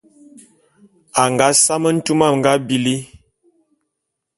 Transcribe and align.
A 1.21 1.23
nga 1.31 1.47
same 1.63 1.89
ntume 1.95 2.25
a 2.27 2.31
nga 2.37 2.51
bili. 2.67 2.95